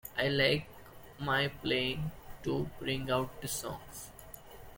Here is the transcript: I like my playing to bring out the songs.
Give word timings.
I 0.17 0.29
like 0.29 0.67
my 1.19 1.47
playing 1.49 2.11
to 2.41 2.67
bring 2.79 3.11
out 3.11 3.39
the 3.39 3.47
songs. 3.47 4.09